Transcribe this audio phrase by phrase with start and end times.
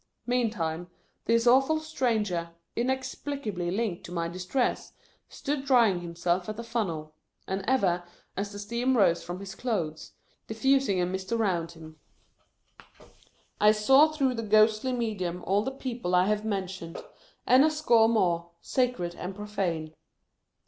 [0.25, 0.89] Meantime,
[1.25, 4.93] this awful stranger, inex plicably linked to my distress,
[5.29, 7.13] stood drying himself at the funnel;
[7.47, 8.01] and ever,
[8.35, 10.13] as the steam rose from his clothes,
[10.47, 11.99] diffusing a mist around him,
[13.59, 16.99] I saw through the ghostly medium all the people I have mentioned,
[17.45, 19.93] and a score more, sacred and profane.